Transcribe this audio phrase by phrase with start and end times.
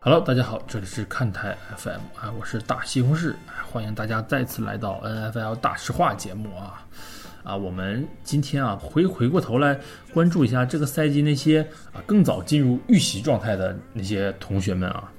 [0.00, 3.34] Hello，大家好，这里是看台 FM 啊，我是大西红柿，
[3.68, 6.86] 欢迎大家再次来到 NFL 大实话节目啊
[7.42, 9.76] 啊，我们今天啊回回过头来
[10.14, 15.12] 关注一下这个赛季那些啊更早进入预习状态的那些同学们啊，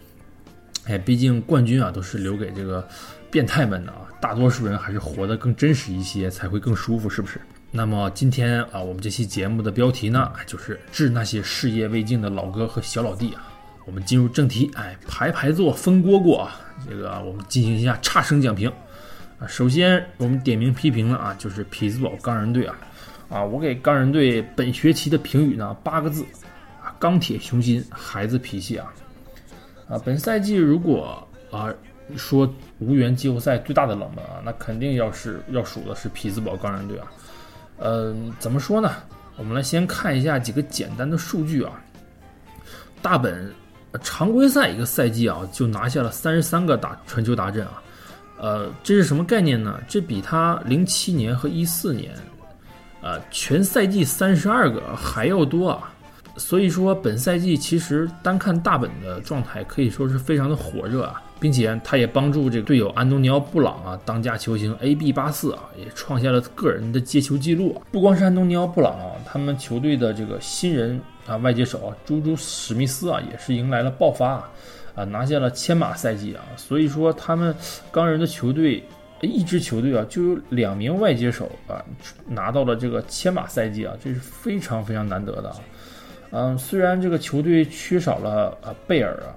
[0.85, 2.88] 哎，毕竟冠军啊都是留给这个
[3.30, 7.40] 变态们的啊，大多数人还是活得更真实一些才会更舒服，是不是？
[7.70, 13.43] 那么今天啊，我们这期节目的标题呢，就是致那些事业未竟的老哥和小老弟啊。
[13.89, 16.61] 我们进入正题，哎，排排坐，分蝈蝈啊！
[16.88, 18.71] 这个我们进行一下差生讲评
[19.39, 19.48] 啊。
[19.48, 22.77] 首先，我们点名批评了啊，就是匹兹堡钢人队啊
[23.29, 23.43] 啊！
[23.43, 26.23] 我给钢人队本学期的评语呢，八个字
[26.84, 28.93] 啊：钢铁雄心，孩子脾气啊
[29.90, 29.99] 啊！
[30.05, 31.74] 本赛季如果啊
[32.15, 37.07] 说无缘季后赛最大的冷门啊，那肯定要是要数的是匹兹堡钢人队啊。
[37.79, 38.93] 嗯，怎么说呢？
[39.35, 41.81] 我们来先看一下几个简单的数据啊，
[43.01, 43.51] 大本。
[44.01, 47.82] 常规赛一个赛季啊，就拿下了三十三个打传球达阵啊，
[48.40, 49.79] 呃，这是什么概念呢？
[49.87, 52.13] 这比他零七年和一四年，
[53.01, 55.91] 呃，全赛季三十二个还要多啊。
[56.37, 67.81] 所以说，本赛季其实单看大本的状态，可以说是非常的火热啊，并且他也帮助这个队友安东尼奥布朗啊，当家球星 AB 八四啊，也创下了个人的接球记录。
[67.91, 71.00] 不光是安东尼奥布朗啊，他们球队的这个新人。
[71.28, 74.44] 啊，外接手啊，朱朱史密斯啊，也是迎来了爆发
[74.96, 77.56] 啊，拿下了千马赛季啊，所以说他们
[77.91, 78.84] 钢人的球队
[79.22, 81.85] 一支球队啊，就有两名外接手啊，
[82.25, 85.57] 拿到了这个千马赛季啊，这是非常非常难得的啊。
[86.31, 89.29] 嗯，虽然这个球队缺少了啊贝尔啊，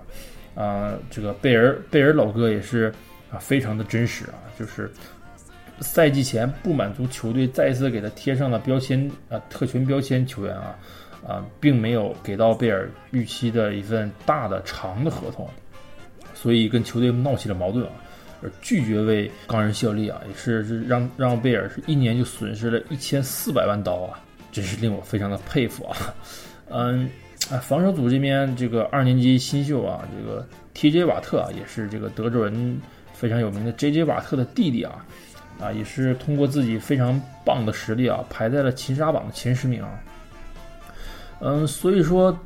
[0.54, 2.92] 啊，这个贝尔贝尔老哥也是
[3.30, 4.90] 啊，非常的真实啊，就是
[5.80, 10.76] 赛季前不满足球队再次给他贴上了标签啊，特权标签球员啊。
[11.24, 15.48] 啊，并没有给到贝尔预期的一份大的长的合同，
[16.34, 17.92] 所以跟球队闹起了矛盾啊，
[18.42, 24.18] 而拒绝为钢人效力啊，也是让让贝尔是一年就损失了一千四百万刀啊，
[24.50, 25.96] 真是令我非常的佩服啊。
[26.70, 27.08] 嗯，
[27.50, 32.80] 啊，防守组这边这个二年级新秀啊，这个 TJ 瓦特啊，也是这个德州人
[33.12, 35.04] 非常有名的 JJ 瓦特的弟弟啊，
[35.60, 39.90] 啊，也是通过自己非常棒的实力啊，排在了擒杀榜的前十名啊。
[41.40, 42.36] 嗯，所以说，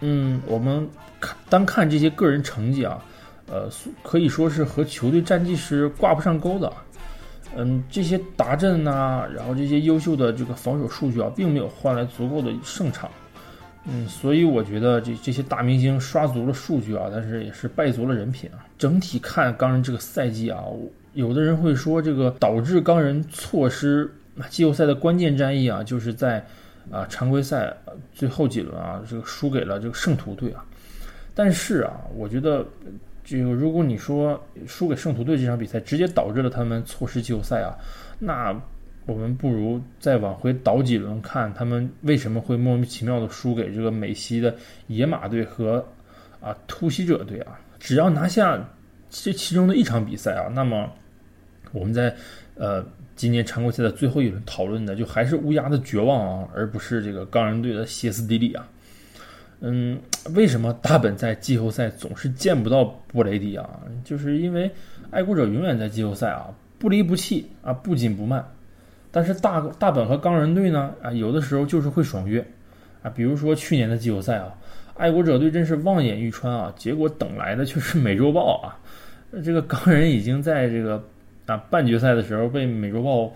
[0.00, 0.86] 嗯，我们
[1.20, 3.02] 看单看这些个人成绩啊，
[3.46, 3.70] 呃，
[4.02, 6.70] 可以说是和球队战绩是挂不上钩的。
[7.56, 13.08] 嗯，这些达阵呐，然后这些优秀的这个防守数据啊，并没有换来足够的胜场。
[13.86, 18.66] 嗯，所以我觉得这这些大明星刷足了数据啊，但是也是败足了人品啊。
[18.78, 20.64] 整体看钢人这个赛季啊，
[21.12, 24.10] 有的人会说这个导致钢人错失
[24.48, 26.44] 季后赛的关键战役啊，就是在。
[26.90, 27.74] 啊，常规赛
[28.12, 30.62] 最后几轮啊，这个输给了这个圣徒队啊。
[31.34, 32.62] 但是啊，我觉得
[33.24, 37.72] 这个如果你说输给圣徒队这场比赛直接导致了他们错失季后赛啊，
[38.18, 38.54] 那
[39.06, 44.54] 我们不如再往回倒几轮看他们为什么会莫名其妙的输给这个美西的
[44.86, 45.84] 野马队和
[46.40, 47.58] 啊突袭者队啊。
[47.78, 48.62] 只要拿下
[49.10, 50.90] 这其中的一场比赛啊，那么
[51.72, 52.14] 我们在
[52.54, 52.84] 呃。
[53.16, 58.68] 今年常规赛的最后一轮讨论的就还是乌鸦的绝望啊，而不是这个钢人队的歇斯底里啊。
[59.60, 59.96] 嗯，
[60.34, 63.80] 为什么大本在季后赛总是见不到布雷迪啊？
[64.04, 64.68] 就是因为
[65.12, 68.44] 爱国者永远在季后赛啊不离不弃啊不紧不慢，
[69.14, 72.44] 但是大大本和钢人队呢啊有的时候就是会爽约
[73.02, 74.52] 啊，比如说去年的季后赛啊，
[74.96, 78.76] 爱国者队真是望眼欲穿啊，结果等来的却是美洲豹啊，
[79.44, 81.02] 这个钢人已经在这个。
[81.46, 83.30] 啊，半决赛的时候被美洲豹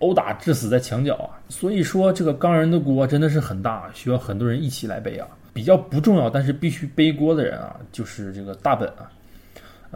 [0.00, 5.26] 殴打致死在墙角啊，所以说这个钢人的锅真的是很大，需要很多人一起来背啊。
[5.54, 9.10] 比较不重要，但是必须背锅的人啊，就是这个大本啊。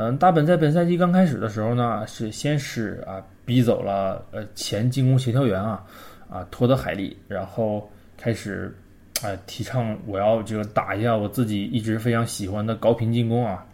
[0.03, 5.85] 嗯，大本在本赛季刚开始的时候呢，是先是啊逼走了呃前进攻协调员啊
[6.31, 7.87] 啊托德海利，然后
[8.17, 8.75] 开始
[9.23, 13.67] 啊提倡我要这个打一下我自己一直非常喜欢的高频进攻啊。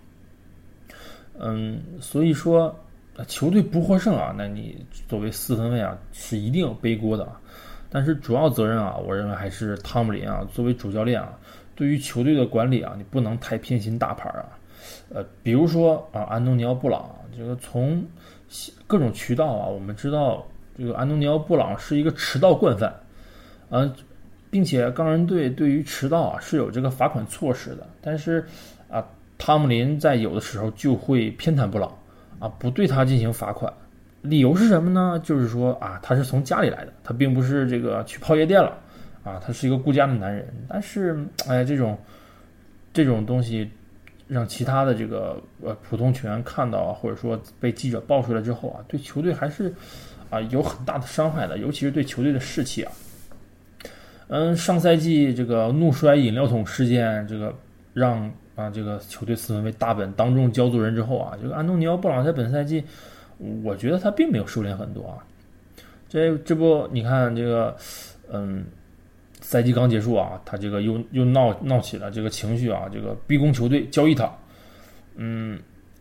[1.38, 2.75] 嗯，所以说。
[3.26, 4.76] 球队不获胜啊，那你
[5.08, 7.40] 作为四分卫啊，是一定背锅的啊。
[7.88, 11.32] 但是主要责任啊，我认为还是汤姆林啊，作为主教练啊，
[11.75, 14.44] 对于球队的管理啊，你不能太偏心大牌啊。
[15.08, 18.05] 呃，比如说啊，安东尼奥布朗，这个从
[18.87, 22.94] 各种渠道啊，我们知道这个安东尼奥布朗是一个迟到惯犯，
[23.70, 23.93] 嗯，
[24.50, 27.87] 并且钢人队对于迟到啊是有这个罚款措施的。
[28.00, 28.44] 但是
[28.91, 29.05] 啊，
[29.38, 31.93] 汤姆林在有的时候就会偏袒布朗。
[32.38, 33.73] 啊，不对他进行罚款，
[34.20, 35.19] 理由是什么呢？
[35.25, 38.76] 就是说啊，他是从家里来的，他并不是这个去泡夜店了，
[39.25, 40.47] 啊，他是一个顾家的男人。
[40.69, 41.17] 但是，
[41.49, 41.97] 哎，这种
[42.93, 43.70] 这种东西，
[44.28, 49.73] 让其他的这个呃普通球员看到啊，或者说被记者爆出来之后啊，对球队还是
[50.31, 52.93] 啊有很大的伤害的，尤其是对球队的士气啊。
[54.28, 57.55] 嗯，上赛季这个怒摔饮料桶事件，这个
[57.94, 62.82] 让啊这个球队四分卫大本当众教做人之后啊，这个安东尼奥布朗在本赛季，
[63.62, 65.22] 我觉得他并没有收敛很多啊。
[66.08, 67.76] 这这不，你看这个，
[68.32, 68.64] 嗯，
[69.46, 74.28] 赛季刚结束啊，他这个又又闹闹起了这个情绪啊，这个逼宫球队交易他，
[75.14, 75.56] 嗯，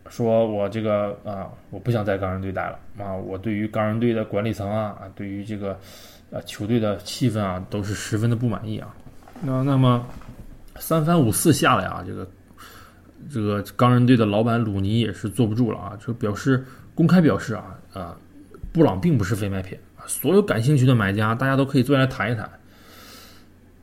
[0.08, 5.78] 说我这个啊，我不想在钢人队待了啊，我对于钢人队的管理层啊，对于这个。
[6.28, 8.92] 啊，球队的气氛啊，都是十分的不满意啊。
[9.42, 10.04] 那那么
[10.74, 12.28] 三番五次下来啊，这个
[13.30, 16.66] 这个钢人队的老板鲁尼也是坐不住了啊，就表示
[16.96, 18.16] 公开表示啊啊，
[18.72, 22.50] 布朗并不是非卖品啊，所有感兴趣的买家，大家都可以坐下来谈一谈。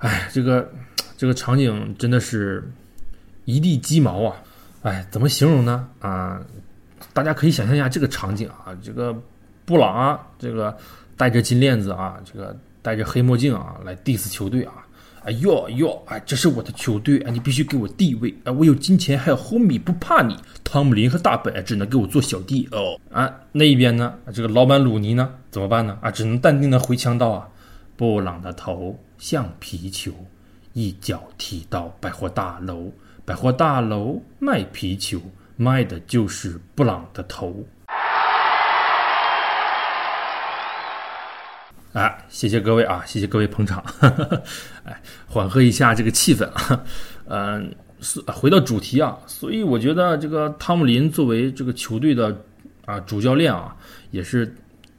[0.03, 0.71] 哎，这个
[1.17, 2.63] 这个场景真的是
[3.45, 4.35] 一地鸡毛啊！
[4.83, 5.87] 哎，怎么形容呢？
[5.99, 6.39] 啊，
[7.13, 9.15] 大家可以想象一下这个场景啊，这个
[9.65, 10.77] 布朗啊，这个。
[11.15, 14.73] 戴着金链子啊，这个戴着黑墨镜啊，来 diss 球队啊！
[15.23, 18.51] 哎呦呦，哎，这是我的球队啊，你必须给我地位啊！
[18.51, 20.35] 我有金钱，还有 homie，不怕你。
[20.63, 22.99] 汤姆林和大本只能给我做小弟哦。
[23.11, 25.95] 啊，那一边呢，这个老板鲁尼呢，怎么办呢？
[26.01, 27.47] 啊，只能淡定的回枪道啊，
[27.95, 30.11] 布朗的头像皮球，
[30.73, 32.91] 一脚踢到百货大楼，
[33.23, 35.17] 百货大楼卖皮球，
[35.55, 37.65] 卖的就是布朗的头。
[41.93, 43.81] 哎，谢谢各位啊，谢谢各位捧场，
[44.83, 46.83] 哎，缓和一下这个气氛啊，
[47.29, 47.73] 嗯，
[48.27, 52.37] 回到主题啊，所以我觉得这个汤姆林作为这个球队的
[52.83, 53.73] 啊主教练啊，
[54.11, 54.53] 也是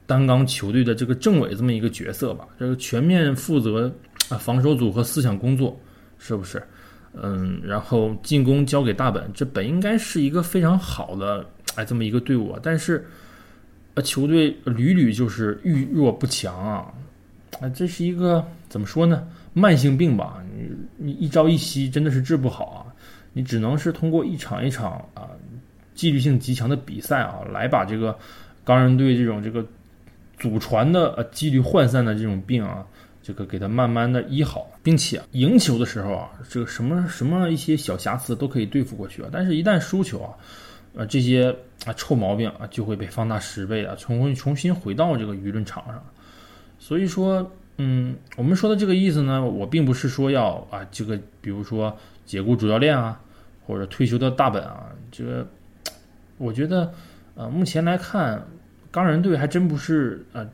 [0.07, 3.93] 担纲球队的这个政委这么一个角色吧，这个全面负责
[4.29, 5.79] 啊防守组和思想工作，
[6.17, 6.61] 是不是？
[7.13, 11.45] 嗯，然后进攻交给大本，这本应该是一个非常好的
[11.75, 13.05] 哎这么一个队伍，但是。
[13.97, 16.91] 呃，球队屡屡就是遇弱不强啊，
[17.61, 19.25] 啊，这是一个怎么说呢？
[19.53, 22.91] 慢性病吧，你你一朝一夕真的是治不好啊，
[23.31, 25.29] 你只能是通过一场一场啊，
[25.93, 28.13] 纪律性极强的比赛啊，来把这个
[28.65, 29.65] 钢人队这种这个
[30.37, 32.85] 祖传的呃纪律涣散的这种病啊，
[33.25, 40.35] 这个给他慢慢的医好，并且赢球的时候啊，这个什么什么一些小瑕疵都可以对付过去啊，但是一旦输球啊。
[40.97, 41.53] 啊，这些
[41.85, 46.01] 啊臭毛病啊就会被放大十倍啊，重重新回到这个舆论场上。
[46.79, 51.93] 所以说，嗯，我们说的这个意思呢，我并不是说要啊这个，比如说
[52.25, 53.19] 解雇主教练啊，
[53.67, 55.45] 或者退休的大本啊，这个
[56.37, 56.89] 我觉得，
[57.35, 58.41] 呃，目前来看，
[58.89, 60.47] 钢人队还真不是呃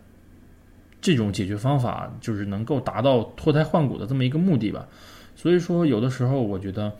[1.01, 4.87] 这种解决方法，就是能够达到脱胎换骨的这么一个目的吧。
[5.35, 6.91] 所以说，有的时候我觉得。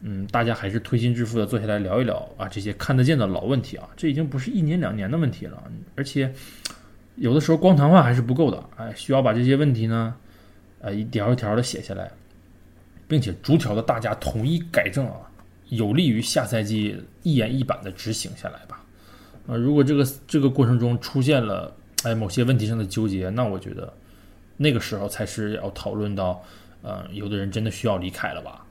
[0.00, 5.60] 嗯，大家还是推心置腹的坐下来聊一聊啊，这些看得见的老问题啊，这已经不是一年两年的问题了，
[5.96, 6.32] 而且
[7.16, 10.14] 有的时候光谈话还是不够的，哎，需要把这些问题呢，
[10.80, 12.08] 呃，一条一条的写下来，
[13.08, 15.16] 并且逐条的大家统一改正啊，
[15.70, 18.80] 有利于下赛季一言一板的执行下来吧。
[19.48, 21.74] 啊，如果这个这个过程中出现了
[22.04, 23.92] 哎某些问题上的纠结，那我觉得
[24.56, 26.42] 那个时候才是要讨论到，
[26.82, 28.64] 呃，有的人真的需要离开了吧。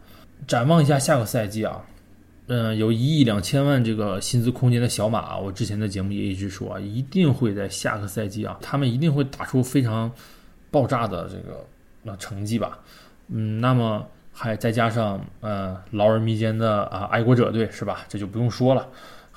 [0.48, 1.84] 展望一下下个赛季啊，
[2.48, 10.12] 嗯，有一亿两千万这个薪资空间的小马，我之前的节目也一直说啊，一定会在下个赛季啊，他们一定会打出非常
[10.72, 11.66] 爆炸的这个
[12.04, 12.80] 那成绩吧。
[13.30, 18.06] 嗯，那么还再加上呃劳而弥坚的啊爱国者队是吧？
[18.08, 18.88] 这就不用说了。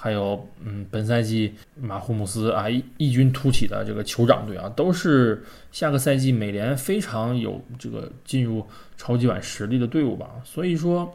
[0.03, 8.67] 还有嗯，本赛季马霍姆斯啊异异军突起的这个酋长队啊，都是下个赛季美联非常有这个进入
[8.97, 10.31] 超级碗实力的队伍吧。
[10.43, 11.15] 所以说，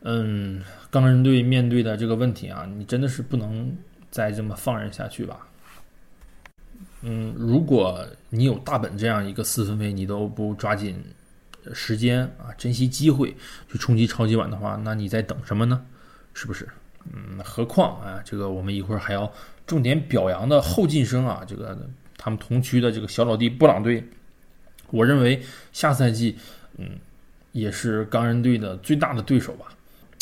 [0.00, 0.60] 嗯，
[0.90, 3.72] 钢人队面对的这个问题啊，你真的是不能
[4.10, 5.46] 再这么放任下去吧。
[7.02, 11.00] 嗯，如果你有大本这样一个四分卫，你都不抓紧
[11.72, 13.32] 时间啊，珍惜机会
[13.70, 15.86] 去冲击超级碗的话，那你在等什么呢？
[16.34, 16.68] 是不是？
[17.12, 19.30] 嗯，何况啊，这个我们一会儿还要
[19.66, 21.76] 重点表扬的后进生啊，这个
[22.16, 24.04] 他们同区的这个小老弟布朗队，
[24.90, 25.40] 我认为
[25.72, 26.36] 下赛季
[26.78, 26.90] 嗯
[27.52, 29.66] 也是钢人队的最大的对手吧。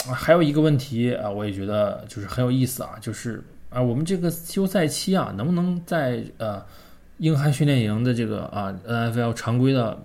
[0.07, 6.65] 啊，还有一个问题啊，我也觉得就是很有意思啊，就是啊我们这个休赛期啊，能不能在呃
[7.19, 9.99] 硬汉训练营的这个啊 NFL 常规的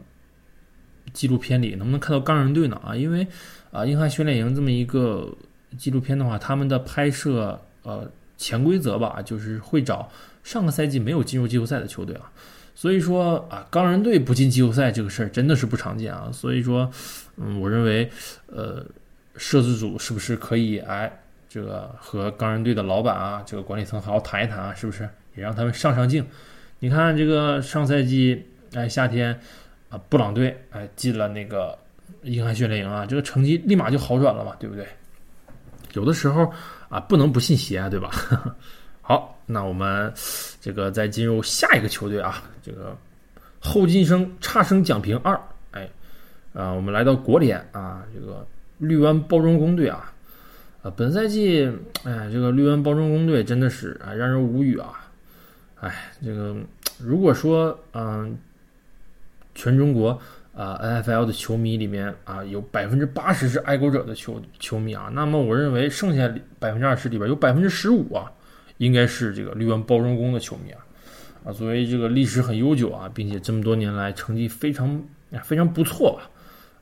[1.12, 2.80] 纪录片里，能不能看到钢人队呢？
[2.84, 3.28] 啊，因为
[3.72, 5.36] 啊硬汉训练营这么一个。
[5.78, 10.10] 纪录片的话，他们的拍摄呃潜规则吧，就是会找
[10.44, 12.32] 上个赛季没有进入季后赛的球队啊。
[12.76, 16.30] 所以说啊，钢人队不进季后赛这个事儿真的是不常见啊。
[16.32, 16.90] 所以说，
[17.36, 18.10] 嗯，我认为
[18.48, 18.86] 呃
[19.36, 21.12] 摄制组是不是可以哎，
[21.50, 25.04] 这个和钢人队的老板啊，这个管理层好好谈一谈啊，是不是
[25.36, 26.26] 也让他们上上镜？
[26.80, 29.38] 你看这个上赛季哎夏天
[29.90, 31.78] 啊，布朗队哎进了那个
[32.24, 34.88] 英汉训练营啊，这个成绩立马就好转了嘛，对不对？
[35.94, 36.52] 有的时候
[36.90, 38.12] 啊，不能不信邪啊，对吧？
[39.02, 40.12] 好，那我们
[40.62, 42.96] 这个再进入下一个球队啊，这个
[43.60, 45.40] 后进生差生奖评二，
[45.72, 45.90] 哎，
[46.54, 48.46] 啊，我们来到国联啊，这个
[48.78, 50.14] 绿湾包装工队啊，
[50.84, 51.66] 啊，本赛季，
[52.04, 55.10] 哎，这个绿湾包装工队真的是啊，让人无语啊，
[55.80, 56.56] 哎，这个
[57.00, 58.38] 如果说嗯，
[59.56, 60.20] 全中国。
[60.60, 65.10] 啊，NFL 的球迷里面啊，有百分之八十是爱国者的球球迷啊。
[65.14, 68.30] 那么我认为剩下百分之二十里边有百分之十五啊，
[68.76, 70.84] 应该是这个绿湾包装工的球迷啊。
[71.46, 75.02] 啊，作为这个历史很悠久啊，并且这么多年来成绩非常
[75.42, 76.20] 非常不错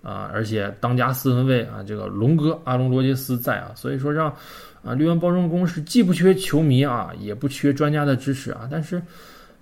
[0.01, 4.35] 吧，啊，而且当家四分卫啊，这个龙哥阿隆罗杰斯在啊，所以说让
[4.81, 8.67] 啊绿湾包装工是既不缺球迷啊，也不缺专家的支持啊。
[8.71, 8.99] 但是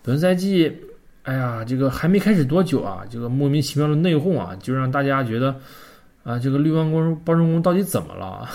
[0.02, 0.74] 本赛季。
[1.26, 5.56] 哎呀，这个还没开始多久啊，这个莫名其妙的内讧啊，就让大家觉得，
[6.24, 8.48] 啊，这个绿湾工包装工到底怎么了？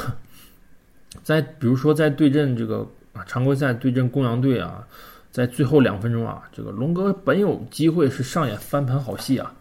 [1.24, 4.86] 在比如说在对阵这个啊常规赛对阵公羊队啊，
[5.32, 9.52] 在最后两分钟啊，这个龙哥本有机会是上演翻盘好戏啊，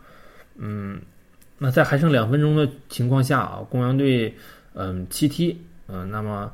[0.56, 1.01] 嗯，
[1.58, 4.32] 那在还剩两分钟的情况下啊，公羊队
[4.75, 6.51] 嗯七踢，嗯，那么。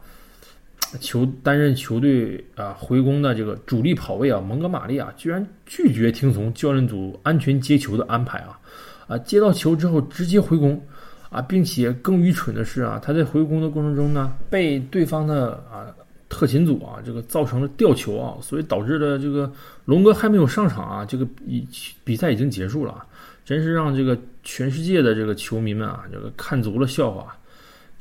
[1.00, 8.60] 球担任球队啊回攻的这个主力跑位啊，蒙哥马利啊，居然拒绝听从教练组安全接球的安排啊，
[9.08, 10.82] 啊，接到球之后直接回攻
[11.30, 15.88] 啊，并且更愚蠢的是啊，他在回攻的过程中呢，被对方的啊
[16.30, 19.52] 特勤组啊这个造成了吊球啊，所以导致了这个
[19.86, 21.68] 龙哥还没有上场啊，这个比
[22.04, 23.06] 比赛已经结束了，
[23.46, 27.38] 真是让这个全世界的这个球迷们啊这个看足了笑话。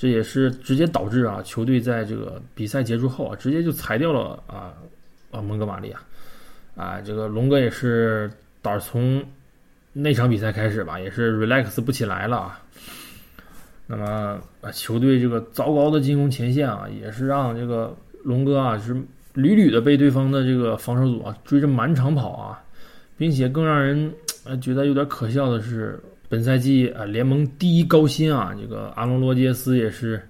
[0.05, 4.75] 这也是直接导致啊，球队在这个比赛结束后啊，直接就裁掉了啊
[5.31, 5.99] 啊蒙哥马利亚，
[6.77, 8.31] 啊这个龙哥也是
[8.61, 9.25] 打从
[9.95, 12.63] 那场比赛开始吧，也是 relax 不起来了啊。
[13.87, 18.95] 那么啊，球队这个糟糕的进攻前线啊，也是让这个龙哥啊是
[19.33, 22.63] 屡屡的被对方的这个防守组啊追着满场跑啊，
[23.17, 24.13] 并且更让人
[24.45, 25.99] 呃觉得有点可笑的是。
[26.35, 30.21] 本赛季啊，联盟第一高薪啊，这个阿隆罗杰斯也是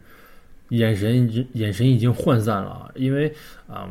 [0.69, 3.33] 眼神已经眼神已经涣散了啊，因为
[3.67, 3.89] 啊，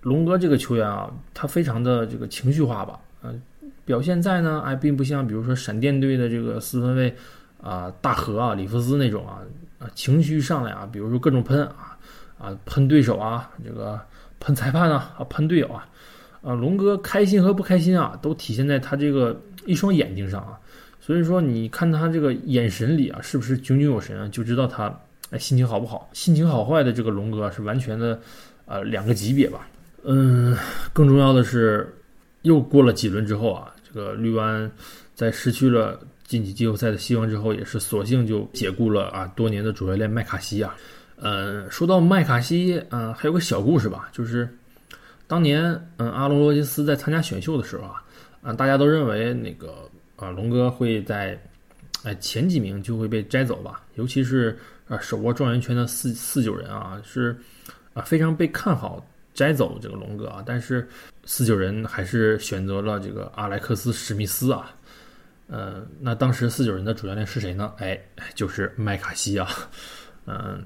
[0.00, 3.38] 龙哥这个球员啊，他非常的这个情绪化吧，嗯，
[3.84, 7.14] 表现在呢，哎，并不像比如说闪电队的这个四分卫
[7.60, 9.42] 啊，大河啊，里弗斯那种啊，
[9.78, 11.98] 啊，情绪上来啊，比如说各种喷啊，
[12.38, 14.00] 啊，喷对手啊，这个
[14.40, 15.86] 喷裁判啊，啊，喷队友啊，
[16.40, 20.58] 啊，龙哥开心和不开心啊，都体现在他这个一双眼睛上啊。
[21.04, 24.26] 所以说，你看他这个眼神里啊，是不是炯炯有神啊？
[24.28, 24.84] 就知道他
[25.28, 28.18] 哎心情好不好，心情好坏的这个龙哥是完全的，
[28.64, 29.68] 呃，两个级别吧。
[30.02, 30.56] 嗯，
[30.94, 31.94] 更重要的是，
[32.40, 34.70] 又过了几轮之后啊，这个绿湾
[35.14, 40.74] 在失去了晋级季后赛的希望之后，也是索性就解雇了啊多年的主教练麦卡锡啊。
[41.16, 44.48] 嗯，说到麦卡锡，嗯，还有个小故事吧，就是
[45.26, 45.64] 当年
[45.98, 48.02] 嗯阿隆罗杰斯在参加选秀的时候啊，
[48.40, 49.68] 啊大家都认为那个。
[50.16, 51.38] 啊，龙哥会在，
[52.04, 53.82] 哎前几名就会被摘走吧？
[53.94, 54.56] 尤其是
[54.88, 57.36] 啊手握状元圈的四四九人啊，是
[57.92, 60.42] 啊非常被看好摘走这个龙哥啊。
[60.46, 60.88] 但是
[61.24, 64.70] 四九人还是选择了这个阿莱克斯史密斯啊。
[65.46, 67.72] 呃，那当时四九人的主教练是谁呢？
[67.78, 68.00] 哎，
[68.34, 69.48] 就是麦卡锡啊。
[70.26, 70.64] 嗯，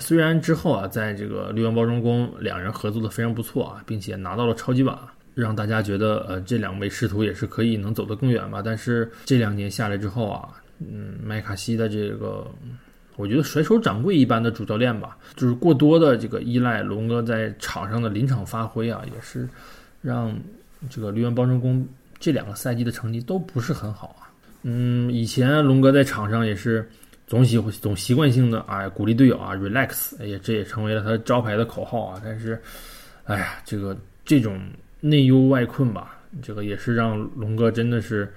[0.00, 4.98] 虽然之后啊，在这个绿湾包装工两人合作的非常不错啊，并且拿到了超级碗。
[5.36, 8.62] 让大家觉得，呃，这两位师徒也是可以能走得更远吧。
[8.64, 12.50] 但是这两年下来之后啊，嗯，麦卡锡的这个，
[13.16, 19.46] 我觉得甩手掌柜一般的主教练吧，就是过多的这个依赖龙哥在场上的临场发挥啊，也是
[20.00, 20.34] 让
[20.88, 21.86] 这个绿源包装工
[22.18, 24.32] 这两个赛季的成绩都不是很好啊。
[24.62, 26.88] 嗯，以前龙哥在场上也是
[27.26, 32.18] 总喜总习惯性的啊鼓励队友啊 relax，哎呀，这也成为了他招牌的口号啊。
[32.24, 32.58] 但是，
[33.24, 34.58] 哎呀，这个这种。
[35.00, 38.32] 内忧外困吧，这个也是让龙哥真的是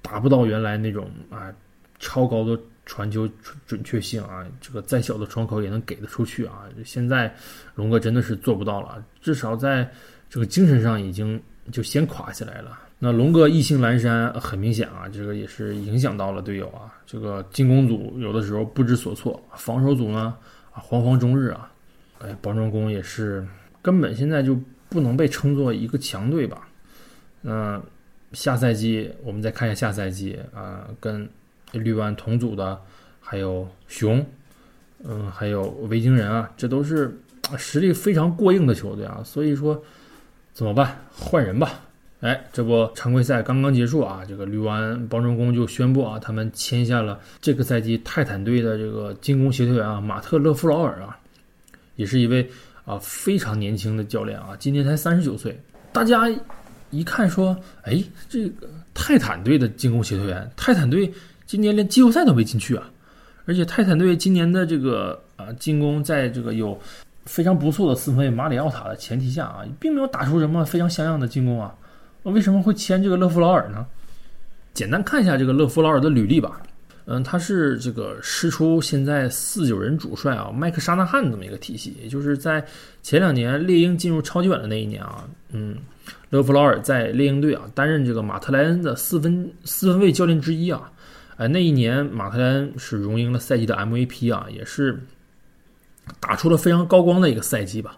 [0.00, 1.52] 达不到原来那种啊
[1.98, 3.28] 超高的传球
[3.66, 6.64] 准确性啊，这个再小的窗口也能给得出去啊。
[6.84, 7.32] 现在
[7.74, 9.88] 龙哥真的是做不到了，至少在
[10.30, 12.78] 这个精神上已经就先垮下来了。
[12.98, 16.94] 那龙哥意兴阑珊，很明显啊，这个也是影响到了队友啊。
[17.04, 20.34] 这个进攻组有的时候不知所措，防守组呢
[20.72, 21.70] 啊惶惶终日啊。
[22.20, 23.46] 哎，包装工也是
[23.82, 24.58] 根本现在就。
[24.92, 26.68] 不能被称作一个强队吧？
[27.40, 27.82] 那
[28.32, 31.28] 下赛季我们再看一下下赛季啊，跟
[31.72, 32.80] 绿湾同组的
[33.20, 34.24] 还有熊
[35.04, 37.12] 嗯，还有维京人啊，这都是
[37.58, 39.20] 实力非常过硬的球队啊。
[39.24, 39.82] 所以说，
[40.52, 41.04] 怎么办？
[41.10, 41.80] 换人吧。
[42.20, 51.18] 哎，这不常规赛刚刚结束啊，这个绿湾包装工就宣布啊，他们签下了这个赛季泰坦队的这个进攻协调员啊，马特勒夫劳尔啊，
[51.96, 52.48] 也是一位
[52.84, 55.58] 啊非常年轻的教练啊，今年才三十九岁。
[55.92, 56.30] 大家
[56.90, 61.12] 一看说，哎，这个泰坦队的进攻协调员，泰坦队
[61.46, 62.90] 今年连季后赛都没进去啊，
[63.44, 66.78] 而且泰坦队今年的这个啊进攻，在这个有
[67.24, 71.74] 非常不错的四分卫马里奥塔的前提下啊，并没有打出什么非常像样的进攻啊。
[72.24, 73.86] 为什么会签这个勒夫劳尔呢？
[74.74, 76.62] 简单看一下这个勒夫劳尔的履历吧。
[77.04, 82.64] 嗯，他是这个师出现在四九人主帅啊麦克沙纳汉这么一个体系，也就是在
[83.02, 85.76] 前两年猎鹰进入超级碗的那一年啊，嗯，
[86.30, 90.90] 勒夫劳尔在猎鹰队啊担任这个马特莱恩的四分四分卫教练之一啊。
[91.36, 95.00] 哎，那一年马特莱恩是荣膺了赛季的 MVP 啊，也是
[96.20, 97.96] 打出了非常高光的一个赛季吧。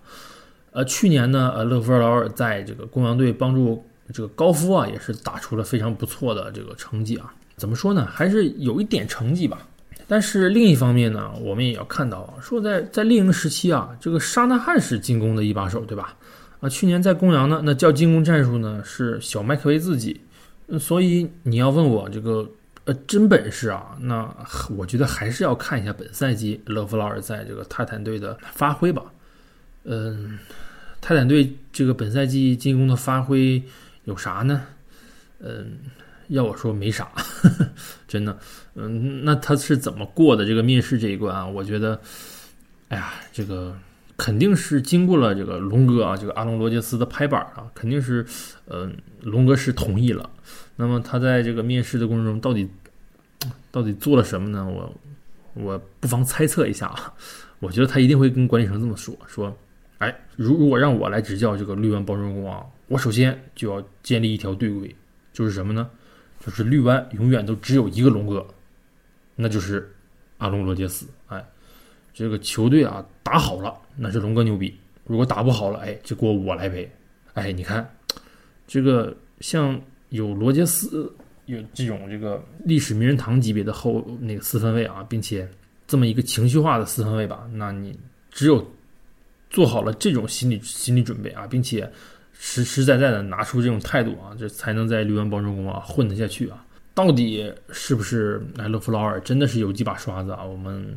[0.72, 3.84] 呃，去年呢，呃，勒夫劳尔在这个公羊队帮助。
[4.12, 7.32] 这个高夫啊，也是打出了非常不错的这个成绩啊。
[7.56, 8.06] 怎么说呢？
[8.06, 9.66] 还是有一点成绩吧。
[10.06, 16.14] 但是另一方面呢，我们也要看到，说在在猎鹰时期啊，这个沙纳汉是进攻的一把手，对吧？
[16.60, 20.20] 啊，去年在公羊呢，那叫进攻战术呢是小麦克维自己。
[20.78, 22.48] 所以你要问我这个
[22.84, 24.28] 呃真本事啊，那
[24.76, 29.02] 我觉得还是要看一下本赛季勒夫劳尔在这个泰坦队的发挥吧。
[29.84, 30.38] 嗯，
[31.00, 33.62] 泰坦队这个本赛季进攻的发挥。
[34.06, 34.66] 有啥呢？
[35.40, 35.78] 嗯，
[36.28, 37.08] 要我说没啥，
[38.08, 38.38] 真的。
[38.74, 41.46] 嗯，那他是怎么过的这个面试这一关啊？
[41.46, 42.00] 我觉得，
[42.88, 43.76] 哎呀，这个
[44.16, 48.24] 肯定是经过了这个龙哥啊，这个阿隆罗杰斯的拍板啊，肯定是，
[48.66, 50.28] 嗯，龙哥是同意了。
[50.76, 52.68] 那么他在这个面试的过程中，到底
[53.70, 54.66] 到底做了什么呢？
[54.66, 54.94] 我
[55.54, 57.12] 我不妨猜测一下啊。
[57.60, 59.56] 我觉得他一定会跟管理层这么说：说，
[59.98, 62.64] 哎，如如果让我来执教这个绿湾包装工啊。
[62.88, 64.94] 我首先就要建立一条队规，
[65.32, 65.88] 就是什么呢？
[66.44, 68.46] 就是绿湾永远都只有一个龙哥，
[69.34, 69.90] 那就是
[70.36, 71.06] 阿隆罗杰斯。
[71.28, 71.42] 哎，
[72.12, 74.70] 这个球队啊打好了，那是龙哥牛逼；
[75.06, 76.90] 如果打不好了，哎，这锅我来背。
[77.32, 77.88] 哎，你看，
[78.66, 79.80] 这个像
[80.10, 81.10] 有罗杰斯
[81.46, 85.48] 有这种这个历史名人堂级别的后那个四分卫啊，并且
[85.86, 87.98] 这么一个情绪化的四分卫吧，那你
[88.30, 88.70] 只有
[89.48, 91.90] 做好了这种心理心理准备啊，并且。
[92.38, 96.64] 实实在在的拿出这种态度啊，这才能在绿湾包装工啊混得下去啊！
[96.94, 100.44] 到底是不是哎勒夫劳尔真的是有几把刷子啊？
[100.44, 100.94] 我们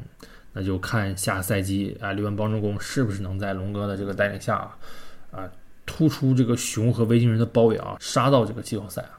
[0.54, 4.78] 那就看下赛季啊绿湾包装工是不是能在龙哥的这个带领下啊
[5.32, 5.50] 啊
[5.86, 9.18] 突出这个熊和维京人的包围啊，杀到这个季后赛啊！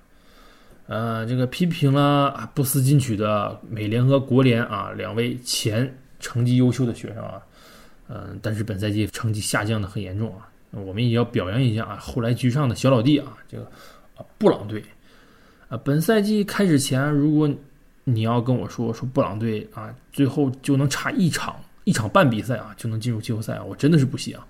[0.87, 7.42] 呃，这个批评了啊不思进取的美联和国联啊两位前成绩优秀的学生啊，
[8.09, 10.47] 嗯，但是本赛季成绩下降的很严重啊。
[10.70, 13.70] 我们也要表扬一下啊，后来居上的小老弟啊，这个
[14.37, 14.85] 布朗队
[15.68, 17.50] 啊，本赛季开始前，如果
[18.04, 24.46] 你要跟我说说布朗队啊，最后就能差一场一场半比赛啊，就能进入季后赛，我真的是不信啊。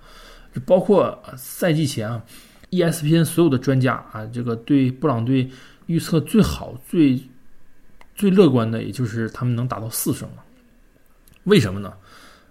[0.53, 2.23] 就包括赛季前啊
[2.71, 5.49] ，ESPN 所有的专家啊，这个对布朗队
[5.85, 7.21] 预测最好、最
[8.15, 10.43] 最乐观的，也就是他们能达到四胜了。
[11.43, 11.93] 为什么呢？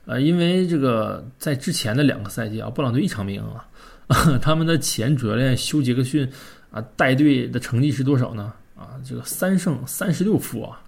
[0.08, 3.68] 呃，因为这个在之前的两个赛季啊，布朗队一场没赢啊。
[4.40, 6.26] 他们的前主教练休杰克逊
[6.70, 8.50] 啊带队的成绩是多少呢？
[8.74, 10.80] 啊，这个三胜三十六负啊，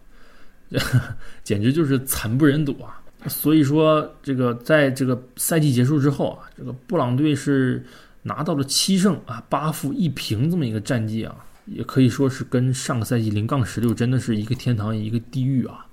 [1.44, 2.98] 简直就是惨不忍睹啊。
[3.26, 7.84] 所以说，这个在这个赛季结束之后啊，这个布朗队是
[8.22, 15.84] 拿到了七胜啊八负一平这么一个战绩啊，也可以说是跟上个赛季零杠十六真的是一个天堂一个地狱啊。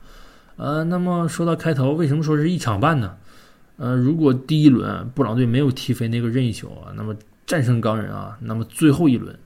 [0.58, 3.16] 呃，那么说到开头，为什么说是一场半呢？
[3.78, 7.16] 呃，如果第一轮布朗队没有踢飞那个任意球啊，那么
[7.46, 9.38] 战胜钢人啊，那么最后一轮，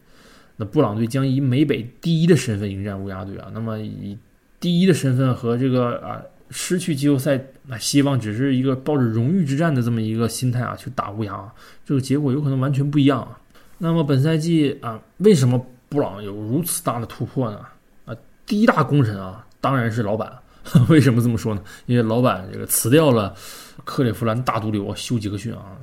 [0.55, 3.49] 那布朗队将以美北第一的身份迎战乌鸦队啊。
[3.53, 4.17] 那么以
[4.59, 11.51] 第一的身份和这个啊失去季后赛，那希望只是一个抱着荣誉之战的这么一个心态啊去打乌鸦，
[11.85, 13.37] 这个结果有可能完全不一样啊。
[13.79, 17.59] 那么本赛季啊，为什么布朗有如此大的突破呢？
[18.05, 20.31] 啊，第一大功臣啊，当然是老板。
[20.89, 21.61] 为什么这么说呢？
[21.85, 23.35] 因为老板这个辞掉了
[23.83, 25.77] 克利夫兰大毒瘤休杰克逊啊。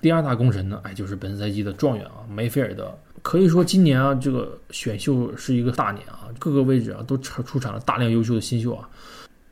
[0.00, 2.92] 第二大功臣呢，哎，就是本赛季的状元啊，梅菲尔德。
[3.22, 8.88] 可以说今年啊，这个选秀是一个大年啊，各个位置啊都产出产了大量优秀的新秀啊，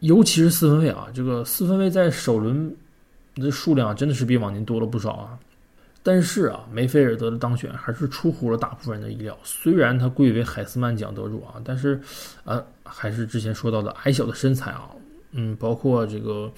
[0.00, 2.74] 尤其是四分卫啊，这个四分卫在首轮
[3.37, 5.38] 的数量真的是比往年多了不少啊。
[6.02, 9.38] 但是啊，梅菲尔德的当选还是出乎了大部分人的意料。
[9.44, 12.00] 虽然他贵为海斯曼奖得主啊，但是，
[12.44, 14.88] 呃，还是之前说到的矮小的身材啊，
[15.32, 16.50] 嗯，包括这个，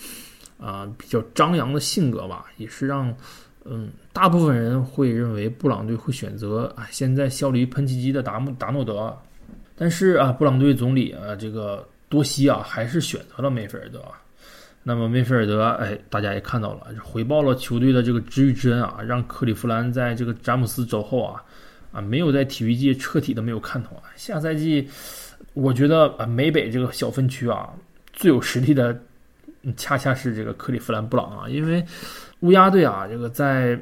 [0.61, 3.13] 啊比较张扬的性格吧，也是让
[3.65, 9.13] 嗯大部分人会认为布朗队会选择啊现在效力于喷气机的达姆达诺德，
[9.75, 14.01] 但是啊布朗队总理啊这个多西啊还是选择了梅菲尔德。
[14.85, 21.41] 那么梅菲尔德，哎，大家也看到了，回报了球队的这个知遇之恩啊，让克利夫兰在这个詹姆斯走后啊，
[21.93, 24.03] 啊，没有在体育界彻底的没有看头啊。
[24.17, 24.89] 下赛季，
[25.55, 27.71] 我觉得啊，美北这个小分区啊，
[28.13, 29.01] 最有实力的，
[29.77, 31.85] 恰恰是这个克利夫兰布朗啊，因为
[32.41, 33.81] 乌鸦队啊，这个在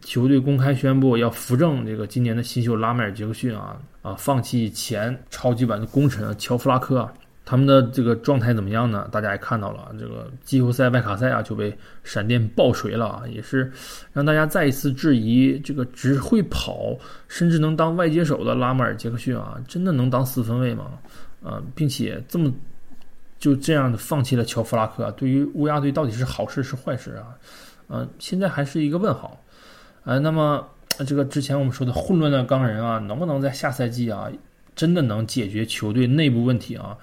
[0.00, 7.12] 球队公开宣布要扶正这个今年的新秀拉梅尔杰克逊啊，啊，放弃前超级碗的功臣乔弗拉科啊。
[7.50, 9.08] 他们的这个状态怎么样呢？
[9.10, 13.72] 大家也看到了，这个季后赛外卡赛啊就被闪电爆锤了啊，也是
[14.12, 16.94] 让大家再一次质疑这个只会跑
[17.26, 20.98] 甚至能当外接手的拉马尔杰克逊啊，真的能当四分卫吗？
[21.42, 22.52] 呃，并且这么
[23.38, 27.32] 就这样的放弃了乔弗拉克，对于乌鸦队到底是好事是坏事啊？
[27.86, 29.42] 呃，现在还是一个问号。
[30.04, 30.68] 呃，那么
[31.06, 34.28] 这个之前我们说的混乱的钢人啊，能不能在下赛季啊
[34.76, 36.94] 真的能解决球队内部问题啊？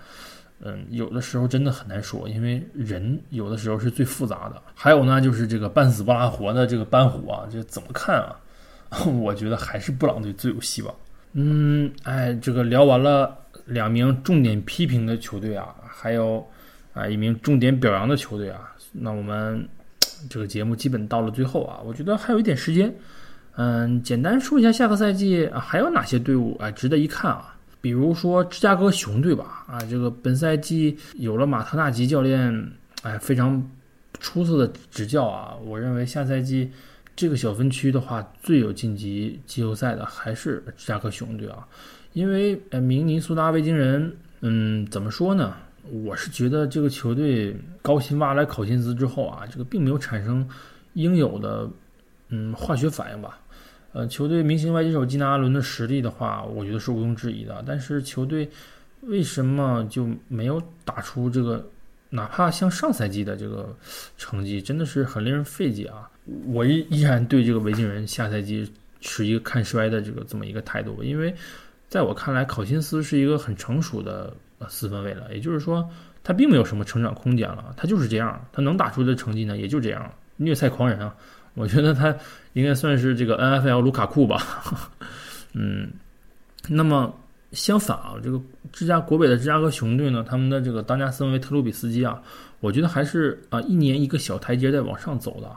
[0.61, 4.61] 嗯，有的时候真的很难说，因为人有的时候是最复杂的。
[4.73, 8.35] 还有呢，就是这个半死不拉活的这个班虎啊，这怎么看啊？
[9.21, 10.95] 我觉得还是布朗队最有希望。
[11.33, 16.47] 嗯，哎，这个聊完了两名重点批评的球队啊，还有
[16.93, 19.67] 啊一名重点表扬的球队啊，那我们
[20.29, 22.95] 这个节目基本到了最后啊，我觉得还有一点时间，
[23.57, 27.54] 嗯，简单说一下下个赛季还有哪些队伍啊值得一看啊？
[27.85, 32.71] 比如说芝加哥熊队吧，啊，这个本赛季有了马特纳吉教练，
[33.03, 33.63] 哎，非常
[34.19, 36.67] 出色的执教啊，我认为下赛季
[37.15, 41.59] 这个小分区的话，最有晋级季后赛的还是芝加哥熊队啊，
[42.13, 45.55] 因为呃，明尼苏达维京人，嗯，怎么说呢？
[45.91, 50.43] 我是觉得这个球队高薪挖来考辛斯之后啊，这个并没有产生
[50.93, 51.69] 应有的
[52.29, 53.39] 嗯化学反应吧。
[53.95, 57.63] 呃，球队明星外接手基纳阿伦的实力的话，我觉得是毋庸置疑的。
[57.65, 58.45] 但是球队
[59.03, 61.65] 为什么就没有打出这个，
[62.09, 63.73] 哪怕像上赛季的这个
[64.17, 66.11] 成绩，真的是很令人费解啊！
[66.47, 71.33] 我依依然对这个维京人下赛季持一个看衰的这个这么一个态度，因为
[71.87, 75.89] 在我看来，考辛斯是一个很成熟的呃四分卫了，也就是说，
[76.21, 81.15] 他并没有什么成长空间了，他就是这样，他能打出的成绩呢，也就这样，虐菜狂人啊！
[81.53, 82.13] 我觉得他
[82.55, 84.41] 应该算是这个 NFL 卢卡库吧，
[85.51, 85.89] 嗯，
[86.69, 87.13] 那么
[87.51, 88.41] 相反啊，这个
[88.71, 92.21] 芝加国北的芝加哥熊队呢，他们的这个当家四分卫特鲁比斯基啊，
[92.61, 95.51] 我觉得还是啊一年一个小台阶在往上走的，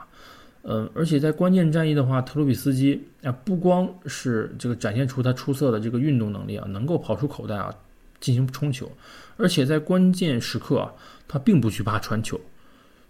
[0.61, 7.73] 呃，而且在关键战役的话，特鲁比斯基啊不光是这个展现出他出色的这个运动能力啊，能够跑出口袋啊
[8.19, 8.91] 进行冲球，
[9.37, 10.91] 而且在关键时刻啊，
[11.29, 12.37] 他并不惧怕传球。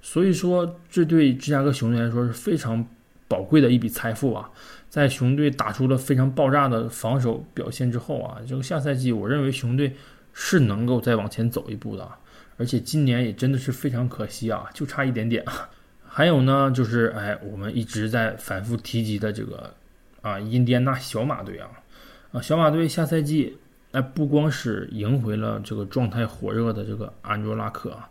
[0.01, 2.87] 所以说，这对芝加哥熊队来说是非常
[3.29, 4.49] 宝贵的一笔财富啊！
[4.89, 9.95] 在熊队打出了非常爆炸的防守表现之后啊，这个下赛季我认为熊队
[10.33, 12.09] 是能够再往前走一步的，
[12.57, 15.69] 而且今年也真的是非常可惜啊，就差一点点啊！
[16.03, 19.71] 还有呢，就是哎，我们一直在反复提及的这个
[20.21, 21.69] 啊，印第安纳小马队啊，
[22.31, 23.55] 啊，小马队下赛季
[23.91, 28.09] 哎，不光是赢回了这个状态火热的这个安卓拉克啊。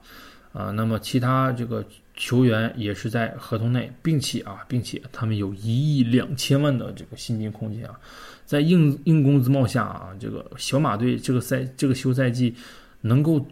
[0.52, 1.84] 啊，那么其他这个
[2.18, 7.98] 球员也是在合同内，并且啊，并且他们有一亿两千万的这个薪金空间啊，
[8.44, 12.52] 在硬硬工资帽下啊，这个小马队这个赛这个休赛季
[13.00, 13.46] 能够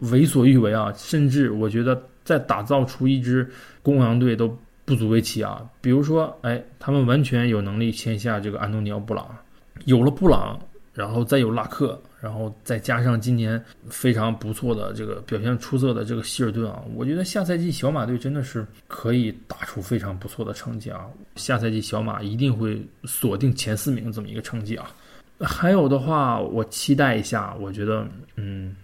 [0.00, 3.50] 为所欲为啊，甚至我觉得再打造出一支
[3.82, 4.54] 公羊队都
[4.84, 5.66] 不足为奇啊。
[5.80, 9.26] 比如说，哎，他们完全有能力签下这个安东尼奥布朗，
[9.86, 10.60] 有了布朗，
[10.92, 12.00] 然后再有拉克。
[12.20, 21.06] 然后再加上今年非常不错的这个表现出色的这个希尔顿啊，我觉得下赛季小马队真的是可以打出非常不错的成绩啊！
[21.36, 24.94] 下赛季小马一定会锁定前四名这么一个成绩啊！
[25.40, 28.06] 还有的话，我期待一下，我觉得
[28.36, 28.76] 嗯，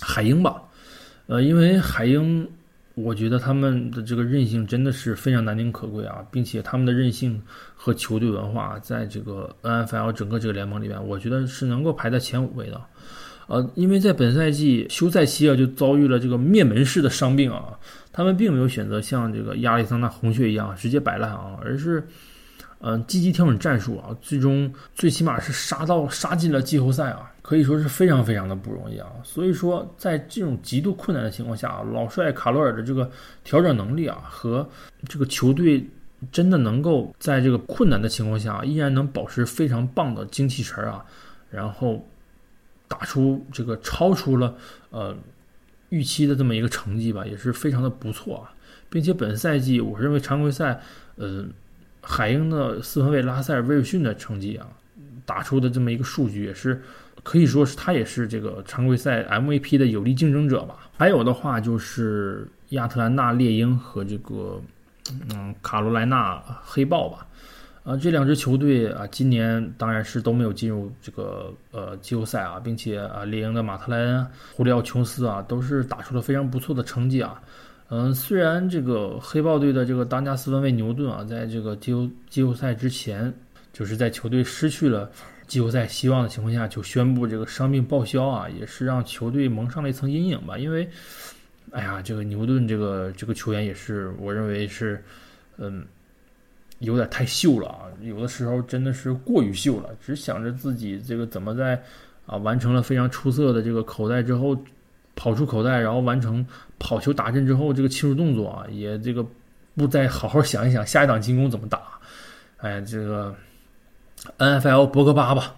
[0.00, 0.62] 海鹰吧，
[1.26, 2.48] 呃，因为海鹰。
[3.02, 7.40] 我觉得他们的这个韧性真的是非常难能可贵啊，并且他们的韧性
[7.74, 12.80] 和球队文化在这个 NFL 整个这个联盟里面，我觉得是能够排在前五位的。
[13.46, 17.78] 呃，因为在本赛季休赛期啊，就遭遇了这个灭门式的伤病啊，
[18.12, 22.06] 他们并没有选择像这个亚利桑那红雀一样直接摆烂啊，而是
[22.80, 27.30] 嗯积极调整战术啊，最终最起码是杀到杀进了季后赛啊。
[27.48, 33.10] 可以说是非常非常的不容易啊，所以说在这种极度困难的情况下啊，老帅卡罗尔的这个
[33.42, 34.68] 调整能力啊，和
[35.08, 35.82] 这个球队
[36.30, 41.02] 真的能够在这个困难的情况下依然能保持非常棒的精气神儿啊，
[41.50, 42.06] 然后
[42.86, 44.54] 打出这个超出了
[44.90, 45.16] 呃
[45.88, 48.52] 预期的这么一个成绩吧，也是非常的不错啊，
[48.90, 50.78] 并且本赛季我认为常规赛，
[51.16, 51.46] 呃，
[52.02, 54.68] 海鹰的四分卫拉塞尔威尔逊的成绩啊，
[55.24, 56.82] 打出的这么一个数据也是
[57.28, 60.88] 可以说是他也是这个常规赛 MVP 的有力竞争者吧。
[60.96, 64.58] 还有的话就是亚特兰大猎鹰和这个
[65.28, 67.26] 嗯卡罗莱纳黑豹吧。
[67.84, 77.38] 啊，这两支球队啊，今年当然是都没有进入这个呃季后赛啊，并且啊，猎鹰的马特莱恩、胡里奥·琼斯啊，都是打出了非常不错的成绩啊。
[77.90, 83.30] 嗯，虽然这个黑豹队的这个当家四分卫牛顿啊，在这个季后季后赛之前，
[83.70, 85.10] 就是在球队失去了
[85.48, 90.56] 季后赛希望的情况下，就宣布这个伤病报销啊，也是让球队蒙上了一层阴影吧。
[90.56, 90.88] 因为，
[91.72, 95.02] 哎呀，这个牛顿这个这个球员也是，我认为是，
[95.56, 95.84] 嗯。
[96.80, 97.90] 有点太秀了啊！
[98.02, 101.74] 有的时候真的是过于秀了，只想着自己这个怎么在
[102.24, 104.56] 啊完成了非常出色的这个口袋之后，
[105.16, 106.46] 跑出口袋，然后完成
[106.78, 109.26] 跑球打阵之后这个庆祝动作啊，也这个
[109.74, 111.80] 不再好好想一想下一档进攻怎么打。
[112.58, 113.34] 哎，这个
[114.38, 115.54] N F L 博格巴吧，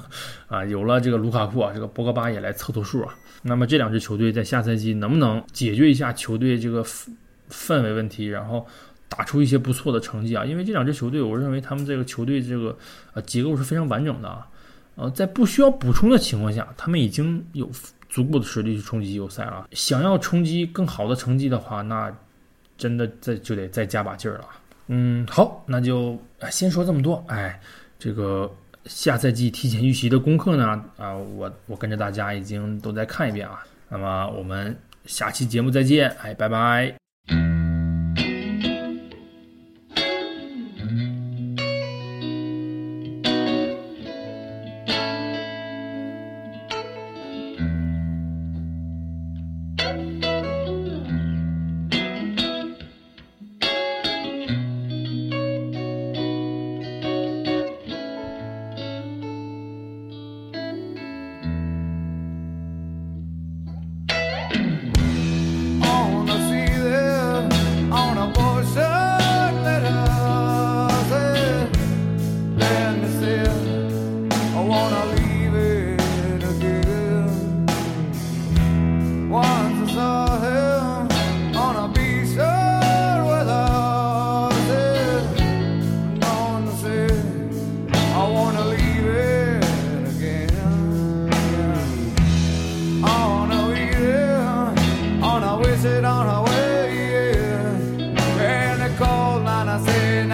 [0.48, 3.14] 啊，有了这个卢卡库啊，这个博格巴也来凑凑数啊。
[3.42, 6.84] 那么这两支球队在下赛季能不能解决一下球队这个
[7.50, 8.66] 氛围问题，然后？
[9.14, 10.42] 打出一些不错的成绩啊！
[10.42, 12.74] 因为这两支球队，我认为他们这个球队这个
[13.12, 14.48] 呃结构是非常完整的啊。
[14.94, 17.70] 呃，在不需要补充的情况下，他们已经有
[18.08, 19.68] 足够的实力去冲击季后赛了。
[19.72, 22.10] 想要冲击更好的成绩的话，那
[22.78, 24.46] 真的再就得再加把劲儿了。
[24.86, 26.18] 嗯，好，那就
[26.50, 27.22] 先说这么多。
[27.28, 27.60] 哎，
[28.02, 28.50] 这个
[28.86, 33.62] 下赛季提前预习的功课呢，啊，我我跟着大家已经都在看一遍啊。
[33.88, 37.01] 那么我们下期节目再见，哎，拜拜。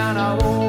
[0.08, 0.67] and I won't.